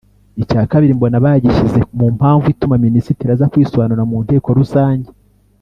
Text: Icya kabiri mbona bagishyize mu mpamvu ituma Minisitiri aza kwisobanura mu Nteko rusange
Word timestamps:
Icya 0.43 0.61
kabiri 0.71 0.97
mbona 0.97 1.17
bagishyize 1.25 1.79
mu 1.97 2.07
mpamvu 2.17 2.45
ituma 2.53 2.75
Minisitiri 2.85 3.29
aza 3.35 3.49
kwisobanura 3.51 4.03
mu 4.09 4.17
Nteko 4.25 4.47
rusange 4.59 5.09